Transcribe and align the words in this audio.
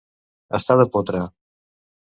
Estar 0.59 0.79
de 0.81 0.87
potra. 0.97 1.23